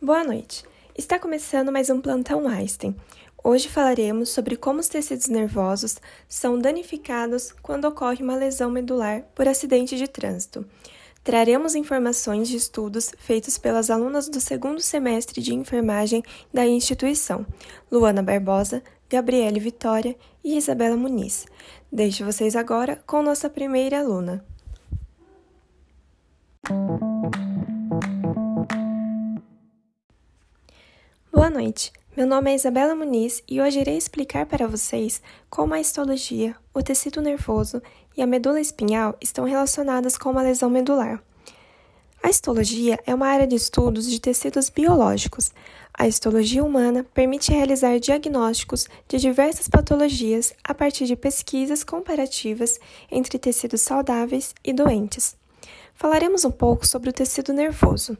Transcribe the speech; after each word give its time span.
Boa 0.00 0.22
noite. 0.22 0.62
Está 0.94 1.18
começando 1.18 1.72
mais 1.72 1.88
um 1.88 2.02
plantão 2.02 2.46
Einstein. 2.46 2.94
Hoje 3.42 3.66
falaremos 3.66 4.28
sobre 4.28 4.54
como 4.54 4.78
os 4.78 4.88
tecidos 4.88 5.26
nervosos 5.26 5.96
são 6.28 6.58
danificados 6.58 7.50
quando 7.62 7.86
ocorre 7.86 8.22
uma 8.22 8.36
lesão 8.36 8.70
medular 8.70 9.22
por 9.34 9.48
acidente 9.48 9.96
de 9.96 10.06
trânsito. 10.06 10.66
Traremos 11.24 11.74
informações 11.74 12.46
de 12.46 12.58
estudos 12.58 13.10
feitos 13.16 13.56
pelas 13.56 13.88
alunas 13.88 14.28
do 14.28 14.38
segundo 14.38 14.82
semestre 14.82 15.40
de 15.40 15.54
enfermagem 15.54 16.22
da 16.52 16.66
instituição, 16.66 17.46
Luana 17.90 18.22
Barbosa, 18.22 18.82
Gabriele 19.08 19.58
Vitória 19.58 20.14
e 20.44 20.58
Isabela 20.58 20.96
Muniz. 20.96 21.46
Deixo 21.90 22.22
vocês 22.22 22.54
agora 22.54 23.02
com 23.06 23.22
nossa 23.22 23.48
primeira 23.48 24.00
aluna. 24.00 24.44
Boa 31.48 31.60
noite. 31.62 31.92
Meu 32.16 32.26
nome 32.26 32.50
é 32.50 32.56
Isabela 32.56 32.92
Muniz 32.96 33.40
e 33.48 33.60
hoje 33.60 33.78
irei 33.78 33.96
explicar 33.96 34.46
para 34.46 34.66
vocês 34.66 35.22
como 35.48 35.74
a 35.74 35.80
histologia, 35.80 36.56
o 36.74 36.82
tecido 36.82 37.22
nervoso 37.22 37.80
e 38.16 38.20
a 38.20 38.26
medula 38.26 38.60
espinhal 38.60 39.16
estão 39.20 39.44
relacionadas 39.44 40.18
com 40.18 40.30
uma 40.30 40.42
lesão 40.42 40.68
medular. 40.68 41.22
A 42.20 42.28
histologia 42.28 42.98
é 43.06 43.14
uma 43.14 43.28
área 43.28 43.46
de 43.46 43.54
estudos 43.54 44.10
de 44.10 44.20
tecidos 44.20 44.68
biológicos. 44.68 45.52
A 45.94 46.08
histologia 46.08 46.64
humana 46.64 47.06
permite 47.14 47.52
realizar 47.52 48.00
diagnósticos 48.00 48.88
de 49.06 49.16
diversas 49.16 49.68
patologias 49.68 50.52
a 50.64 50.74
partir 50.74 51.06
de 51.06 51.14
pesquisas 51.14 51.84
comparativas 51.84 52.80
entre 53.08 53.38
tecidos 53.38 53.82
saudáveis 53.82 54.52
e 54.64 54.72
doentes. 54.72 55.36
Falaremos 55.94 56.44
um 56.44 56.50
pouco 56.50 56.84
sobre 56.84 57.10
o 57.10 57.12
tecido 57.12 57.52
nervoso. 57.52 58.18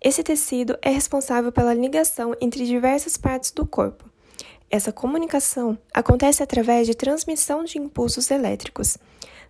Esse 0.00 0.22
tecido 0.22 0.78
é 0.80 0.90
responsável 0.90 1.50
pela 1.50 1.74
ligação 1.74 2.34
entre 2.40 2.64
diversas 2.64 3.16
partes 3.16 3.50
do 3.50 3.66
corpo. 3.66 4.04
Essa 4.70 4.92
comunicação 4.92 5.78
acontece 5.92 6.42
através 6.42 6.86
de 6.86 6.94
transmissão 6.94 7.64
de 7.64 7.78
impulsos 7.78 8.30
elétricos. 8.30 8.98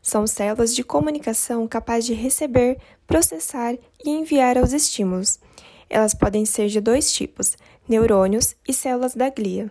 São 0.00 0.26
células 0.26 0.74
de 0.74 0.84
comunicação 0.84 1.66
capazes 1.66 2.06
de 2.06 2.14
receber, 2.14 2.78
processar 3.06 3.74
e 4.04 4.10
enviar 4.10 4.56
aos 4.56 4.72
estímulos. 4.72 5.38
Elas 5.90 6.14
podem 6.14 6.46
ser 6.46 6.68
de 6.68 6.80
dois 6.80 7.12
tipos: 7.12 7.56
neurônios 7.88 8.54
e 8.66 8.72
células 8.72 9.14
da 9.14 9.28
glia. 9.28 9.70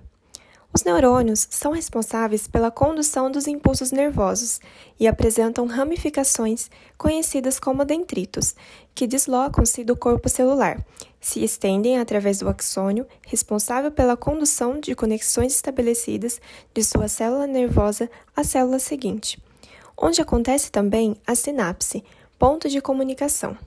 Os 0.74 0.84
neurônios 0.84 1.48
são 1.50 1.72
responsáveis 1.72 2.48
pela 2.48 2.70
condução 2.70 3.32
dos 3.32 3.48
impulsos 3.48 3.92
nervosos 3.92 4.60
e 5.00 5.08
apresentam 5.08 5.66
ramificações 5.66 6.70
conhecidas 6.98 7.60
como 7.60 7.86
dendritos, 7.86 8.54
que 8.94 9.08
deslocam-se 9.08 9.84
do 9.84 9.96
corpo 9.96 10.30
celular, 10.30 10.86
se 11.20 11.44
estendem 11.44 11.98
através 11.98 12.40
do 12.40 12.50
axônio, 12.50 13.08
responsável 13.26 13.92
pela 13.92 14.18
condução 14.18 14.80
de 14.80 14.94
conexões 14.94 15.56
estabelecidas 15.56 16.40
de 16.74 16.84
sua 16.84 17.08
célula 17.08 17.48
nervosa 17.48 18.10
à 18.36 18.44
célula 18.44 18.78
seguinte, 18.78 19.42
onde 19.98 20.22
acontece 20.22 20.72
também 20.72 21.16
a 21.26 21.34
sinapse, 21.34 22.04
ponto 22.38 22.70
de 22.70 22.82
comunicação. 22.82 23.58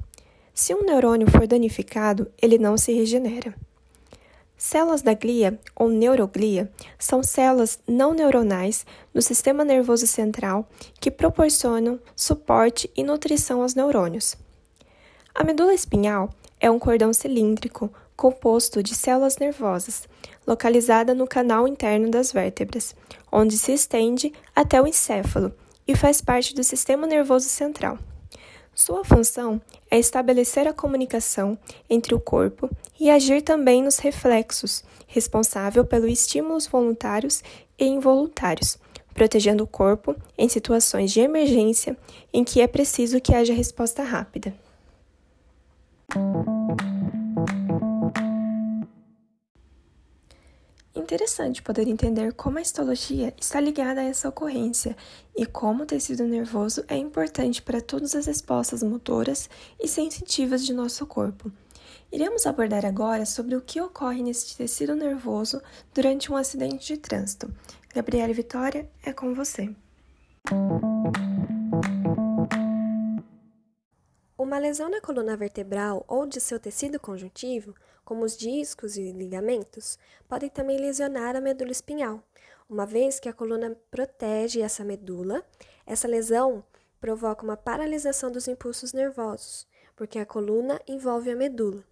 Se 0.54 0.74
um 0.74 0.84
neurônio 0.84 1.30
for 1.30 1.46
danificado, 1.46 2.30
ele 2.40 2.58
não 2.58 2.76
se 2.76 2.92
regenera. 2.92 3.54
Células 4.60 5.00
da 5.00 5.14
glia 5.14 5.58
ou 5.74 5.88
neuroglia 5.88 6.70
são 6.98 7.22
células 7.22 7.78
não 7.88 8.12
neuronais 8.12 8.84
do 9.10 9.22
sistema 9.22 9.64
nervoso 9.64 10.06
central 10.06 10.68
que 11.00 11.10
proporcionam 11.10 11.98
suporte 12.14 12.90
e 12.94 13.02
nutrição 13.02 13.62
aos 13.62 13.74
neurônios. 13.74 14.36
A 15.34 15.42
medula 15.44 15.72
espinhal 15.72 16.28
é 16.60 16.70
um 16.70 16.78
cordão 16.78 17.10
cilíndrico 17.10 17.90
composto 18.14 18.82
de 18.82 18.94
células 18.94 19.38
nervosas, 19.38 20.06
localizada 20.46 21.14
no 21.14 21.26
canal 21.26 21.66
interno 21.66 22.10
das 22.10 22.30
vértebras, 22.30 22.94
onde 23.32 23.56
se 23.56 23.72
estende 23.72 24.30
até 24.54 24.78
o 24.78 24.86
encéfalo 24.86 25.54
e 25.88 25.96
faz 25.96 26.20
parte 26.20 26.54
do 26.54 26.62
sistema 26.62 27.06
nervoso 27.06 27.48
central. 27.48 27.98
Sua 28.80 29.04
função 29.04 29.60
é 29.90 29.98
estabelecer 29.98 30.66
a 30.66 30.72
comunicação 30.72 31.58
entre 31.88 32.14
o 32.14 32.18
corpo 32.18 32.70
e 32.98 33.10
agir 33.10 33.42
também 33.42 33.82
nos 33.82 33.98
reflexos, 33.98 34.82
responsável 35.06 35.84
pelos 35.84 36.10
estímulos 36.10 36.66
voluntários 36.66 37.44
e 37.78 37.84
involuntários, 37.84 38.78
protegendo 39.12 39.64
o 39.64 39.66
corpo 39.66 40.16
em 40.38 40.48
situações 40.48 41.12
de 41.12 41.20
emergência 41.20 41.94
em 42.32 42.42
que 42.42 42.62
é 42.62 42.66
preciso 42.66 43.20
que 43.20 43.34
haja 43.34 43.52
resposta 43.52 44.02
rápida. 44.02 44.54
Interessante 51.00 51.62
poder 51.62 51.88
entender 51.88 52.34
como 52.34 52.58
a 52.58 52.60
histologia 52.60 53.34
está 53.40 53.58
ligada 53.58 54.02
a 54.02 54.04
essa 54.04 54.28
ocorrência 54.28 54.94
e 55.34 55.46
como 55.46 55.82
o 55.82 55.86
tecido 55.86 56.24
nervoso 56.24 56.84
é 56.86 56.96
importante 56.96 57.62
para 57.62 57.80
todas 57.80 58.14
as 58.14 58.26
respostas 58.26 58.82
motoras 58.82 59.48
e 59.80 59.88
sensitivas 59.88 60.64
de 60.64 60.74
nosso 60.74 61.06
corpo. 61.06 61.50
Iremos 62.12 62.46
abordar 62.46 62.84
agora 62.84 63.24
sobre 63.24 63.56
o 63.56 63.62
que 63.62 63.80
ocorre 63.80 64.22
nesse 64.22 64.56
tecido 64.56 64.94
nervoso 64.94 65.62
durante 65.94 66.30
um 66.30 66.36
acidente 66.36 66.86
de 66.86 66.98
trânsito. 66.98 67.50
Gabriela 67.94 68.32
Vitória, 68.34 68.88
é 69.02 69.12
com 69.12 69.34
você. 69.34 69.74
Uma 74.50 74.58
lesão 74.58 74.88
na 74.88 75.00
coluna 75.00 75.36
vertebral 75.36 76.04
ou 76.08 76.26
de 76.26 76.40
seu 76.40 76.58
tecido 76.58 76.98
conjuntivo, 76.98 77.72
como 78.04 78.24
os 78.24 78.36
discos 78.36 78.96
e 78.96 79.12
ligamentos, 79.12 79.96
podem 80.28 80.50
também 80.50 80.76
lesionar 80.76 81.36
a 81.36 81.40
medula 81.40 81.70
espinhal. 81.70 82.20
Uma 82.68 82.84
vez 82.84 83.20
que 83.20 83.28
a 83.28 83.32
coluna 83.32 83.76
protege 83.92 84.60
essa 84.60 84.82
medula, 84.82 85.46
essa 85.86 86.08
lesão 86.08 86.64
provoca 87.00 87.44
uma 87.44 87.56
paralisação 87.56 88.28
dos 88.28 88.48
impulsos 88.48 88.92
nervosos, 88.92 89.68
porque 89.94 90.18
a 90.18 90.26
coluna 90.26 90.80
envolve 90.84 91.30
a 91.30 91.36
medula. 91.36 91.84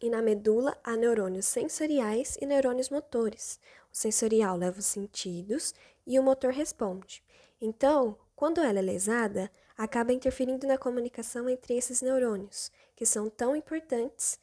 E 0.00 0.08
na 0.08 0.22
medula 0.22 0.78
há 0.82 0.96
neurônios 0.96 1.44
sensoriais 1.44 2.38
e 2.40 2.46
neurônios 2.46 2.88
motores. 2.88 3.60
O 3.92 3.96
sensorial 3.98 4.56
leva 4.56 4.78
os 4.78 4.86
sentidos 4.86 5.74
e 6.06 6.18
o 6.18 6.22
motor 6.22 6.54
responde. 6.54 7.22
Então, 7.60 8.16
quando 8.34 8.62
ela 8.62 8.78
é 8.78 8.82
lesada, 8.82 9.50
acaba 9.76 10.12
interferindo 10.12 10.66
na 10.66 10.78
comunicação 10.78 11.48
entre 11.48 11.76
esses 11.76 12.00
neurônios, 12.00 12.70
que 12.94 13.04
são 13.04 13.28
tão 13.28 13.54
importantes, 13.54 14.38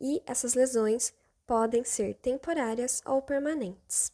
e 0.00 0.22
essas 0.26 0.54
lesões 0.54 1.12
podem 1.46 1.84
ser 1.84 2.14
temporárias 2.14 3.02
ou 3.04 3.22
permanentes. 3.22 4.12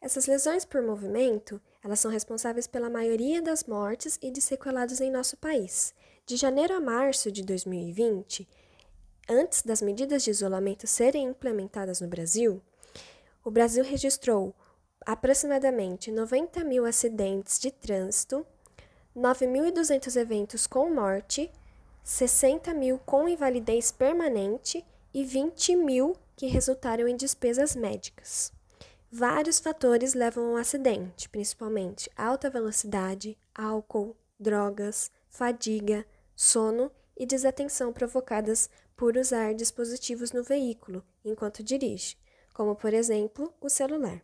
Essas 0.00 0.26
lesões 0.26 0.64
por 0.64 0.82
movimento, 0.82 1.60
elas 1.82 2.00
são 2.00 2.10
responsáveis 2.10 2.66
pela 2.66 2.90
maioria 2.90 3.40
das 3.40 3.64
mortes 3.64 4.18
e 4.20 4.30
de 4.30 4.40
sequelados 4.40 5.00
em 5.00 5.10
nosso 5.10 5.36
país. 5.36 5.94
De 6.26 6.36
janeiro 6.36 6.74
a 6.74 6.80
março 6.80 7.30
de 7.30 7.42
2020, 7.44 8.48
antes 9.28 9.62
das 9.62 9.80
medidas 9.80 10.24
de 10.24 10.30
isolamento 10.30 10.86
serem 10.86 11.26
implementadas 11.26 12.00
no 12.00 12.08
Brasil, 12.08 12.60
o 13.44 13.50
Brasil 13.50 13.84
registrou 13.84 14.54
aproximadamente 15.06 16.10
90 16.10 16.64
mil 16.64 16.84
acidentes 16.84 17.58
de 17.58 17.70
trânsito 17.70 18.46
9.200 19.16 20.16
eventos 20.16 20.66
com 20.66 20.90
morte, 20.92 21.50
60 22.02 22.72
mil 22.74 22.98
com 22.98 23.28
invalidez 23.28 23.92
permanente 23.92 24.84
e 25.12 25.24
20 25.24 25.76
mil 25.76 26.16
que 26.34 26.46
resultaram 26.46 27.06
em 27.06 27.16
despesas 27.16 27.76
médicas. 27.76 28.52
Vários 29.10 29.58
fatores 29.58 30.14
levam 30.14 30.50
ao 30.50 30.56
acidente, 30.56 31.28
principalmente 31.28 32.10
alta 32.16 32.48
velocidade, 32.48 33.36
álcool, 33.54 34.16
drogas, 34.40 35.10
fadiga, 35.28 36.06
sono 36.34 36.90
e 37.16 37.26
desatenção 37.26 37.92
provocadas 37.92 38.70
por 38.96 39.16
usar 39.16 39.54
dispositivos 39.54 40.32
no 40.32 40.42
veículo 40.42 41.04
enquanto 41.24 41.62
dirige, 41.62 42.16
como 42.54 42.74
por 42.74 42.94
exemplo 42.94 43.52
o 43.60 43.68
celular. 43.68 44.22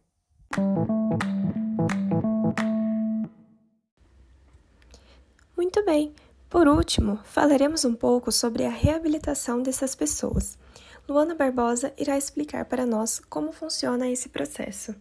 Muito 5.59 5.85
bem! 5.85 6.15
Por 6.49 6.69
último, 6.69 7.19
falaremos 7.25 7.85
um 7.85 7.93
pouco 7.93 8.31
sobre 8.31 8.65
a 8.65 8.71
reabilitação 8.71 9.61
dessas 9.61 9.93
pessoas. 9.93 10.57
Luana 11.09 11.35
Barbosa 11.35 11.93
irá 11.99 12.17
explicar 12.17 12.65
para 12.67 12.87
nós 12.87 13.19
como 13.29 13.51
funciona 13.51 14.09
esse 14.09 14.29
processo. 14.29 14.95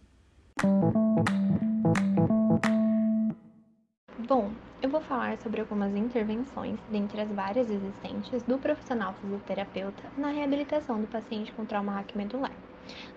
Bom, 4.28 4.52
eu 4.82 4.90
vou 4.90 5.00
falar 5.00 5.38
sobre 5.38 5.62
algumas 5.62 5.96
intervenções, 5.96 6.80
dentre 6.90 7.22
as 7.22 7.30
várias 7.30 7.70
existentes, 7.70 8.42
do 8.42 8.58
profissional 8.58 9.14
fisioterapeuta 9.22 10.02
na 10.18 10.30
reabilitação 10.30 11.00
do 11.00 11.06
paciente 11.06 11.52
com 11.52 11.68
trauma 11.68 11.92
raquimedular. 11.92 12.52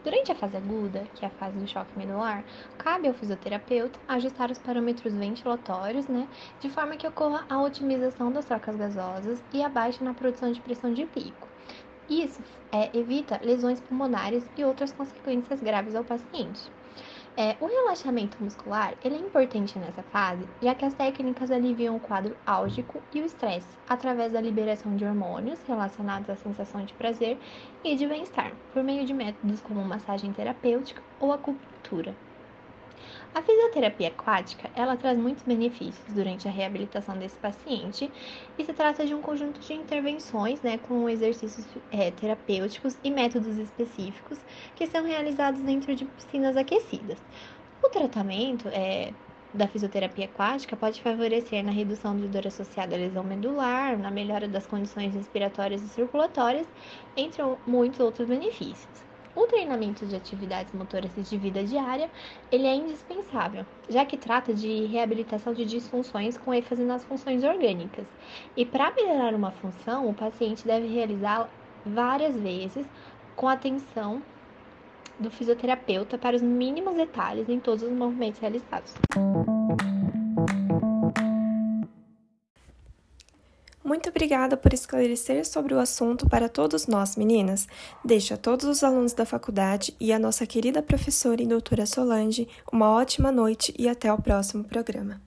Durante 0.03 0.33
a 0.33 0.35
fase 0.35 0.57
aguda, 0.57 1.05
que 1.15 1.25
é 1.25 1.29
a 1.29 1.31
fase 1.31 1.59
do 1.59 1.67
choque 1.67 1.97
medular, 1.97 2.45
cabe 2.79 3.09
ao 3.09 3.15
fisioterapeuta 3.15 3.99
ajustar 4.09 4.51
os 4.51 4.59
parâmetros 4.59 5.15
ventilatórios, 5.15 6.07
né, 6.09 6.27
de 6.61 6.69
forma 6.71 6.97
que 6.97 7.07
ocorra 7.07 7.45
a 7.49 7.63
otimização 7.63 8.33
das 8.33 8.45
trocas 8.45 8.77
gasosas 8.77 9.43
e 9.53 9.63
a 9.63 9.69
baixa 9.69 10.05
na 10.05 10.15
produção 10.15 10.53
de 10.53 10.61
pressão 10.61 10.93
de 10.93 11.07
pico. 11.07 11.49
Isso 12.09 12.43
é, 12.73 12.97
evita 12.97 13.41
lesões 13.43 13.81
pulmonares 13.81 14.45
e 14.57 14.65
outras 14.65 14.93
consequências 14.93 15.61
graves 15.61 15.95
ao 15.95 16.05
paciente. 16.05 16.61
É, 17.37 17.57
o 17.61 17.67
relaxamento 17.67 18.43
muscular 18.43 18.95
ele 19.05 19.15
é 19.15 19.19
importante 19.19 19.79
nessa 19.79 20.03
fase, 20.03 20.47
já 20.61 20.75
que 20.75 20.85
as 20.85 20.95
técnicas 20.95 21.51
aliviam 21.51 21.97
o 21.97 22.01
quadro 22.01 22.37
álgico 22.45 23.03
e 23.15 23.21
o 23.21 23.25
estresse, 23.25 23.79
através 23.89 24.33
da 24.33 24.41
liberação 24.41 24.97
de 24.97 25.05
hormônios 25.05 25.63
relacionados 25.63 26.29
à 26.29 26.37
sensação 26.37 26.85
de 26.85 26.93
prazer 26.95 27.39
e 27.85 27.95
de 27.95 28.07
bem-estar, 28.07 28.53
por 28.73 28.83
meio 28.83 29.07
de 29.07 29.15
métodos 29.15 29.61
como 29.61 29.85
massagem 29.85 30.33
terapêutica 30.33 31.03
ou 31.19 31.33
acupuntura. 31.33 32.17
A 33.35 33.43
fisioterapia 33.43 34.09
aquática, 34.09 34.71
ela 34.75 34.97
traz 34.97 35.17
muitos 35.19 35.45
benefícios 35.45 36.13
durante 36.13 36.49
a 36.49 36.51
reabilitação 36.51 37.17
desse 37.19 37.39
paciente 37.39 38.13
e 38.59 38.65
se 38.65 38.73
trata 38.75 39.07
de 39.07 39.15
um 39.15 39.23
conjunto 39.23 39.61
de 39.61 39.73
intervenções, 39.73 40.61
né, 40.63 40.79
com 40.79 41.09
exercícios 41.09 41.67
é, 41.91 42.11
terapêuticos 42.11 42.99
e 43.05 43.11
métodos 43.11 43.57
específicos 43.57 44.45
que 44.75 44.87
são 44.89 45.05
realizados 45.05 45.63
dentro 45.63 45.95
de 45.95 46.05
piscinas 46.07 46.57
aquecidas. 46.57 47.25
O 47.83 47.89
tratamento 47.89 48.69
é, 48.69 49.15
da 49.53 49.69
fisioterapia 49.69 50.25
aquática 50.27 50.77
pode 50.77 51.01
favorecer 51.03 51.63
na 51.65 51.71
redução 51.73 52.17
de 52.17 52.29
dor 52.29 52.47
associada 52.49 52.97
à 52.97 52.99
lesão 52.99 53.25
medular, 53.25 53.99
na 53.99 54.11
melhora 54.11 54.49
das 54.49 54.67
condições 54.67 55.15
respiratórias 55.15 55.83
e 55.83 55.89
circulatórias, 55.89 56.69
entre 57.17 57.43
muitos 57.67 58.01
outros 58.01 58.29
benefícios. 58.29 59.10
O 59.35 59.47
treinamento 59.47 60.05
de 60.07 60.17
atividades 60.17 60.75
motoras 60.75 61.11
de 61.15 61.37
vida 61.37 61.63
diária, 61.63 62.11
ele 62.51 62.67
é 62.67 62.75
indispensável, 62.75 63.65
já 63.89 64.05
que 64.05 64.17
trata 64.17 64.53
de 64.53 64.87
reabilitação 64.87 65.55
de 65.55 65.65
disfunções 65.65 66.37
com 66.37 66.53
ênfase 66.53 66.83
nas 66.83 67.05
funções 67.05 67.45
orgânicas. 67.45 68.07
E 68.57 68.67
para 68.67 68.93
melhorar 68.93 69.35
uma 69.35 69.53
função, 69.53 70.09
o 70.09 70.15
paciente 70.15 70.67
deve 70.67 70.89
realizá-la 70.89 71.49
várias 71.87 72.37
vezes 72.37 72.85
com 73.37 73.49
atenção 73.49 74.21
do 75.19 75.31
fisioterapeuta 75.31 76.19
para 76.19 76.35
os 76.35 76.43
mínimos 76.43 76.97
detalhes 76.97 77.49
em 77.49 77.61
todos 77.61 77.85
os 77.85 77.93
movimentos 77.93 78.41
realizados. 78.41 78.95
Muito 84.01 84.09
obrigada 84.09 84.57
por 84.57 84.73
esclarecer 84.73 85.47
sobre 85.47 85.75
o 85.75 85.79
assunto 85.79 86.27
para 86.27 86.49
todos 86.49 86.87
nós, 86.87 87.17
meninas. 87.17 87.69
Deixo 88.03 88.33
a 88.33 88.37
todos 88.39 88.65
os 88.65 88.83
alunos 88.83 89.13
da 89.13 89.27
faculdade 89.27 89.95
e 90.01 90.11
a 90.11 90.19
nossa 90.19 90.47
querida 90.47 90.81
professora 90.81 91.43
e 91.43 91.47
doutora 91.47 91.85
Solange 91.85 92.49
uma 92.73 92.91
ótima 92.91 93.31
noite 93.31 93.75
e 93.79 93.87
até 93.87 94.11
o 94.11 94.17
próximo 94.17 94.65
programa. 94.65 95.21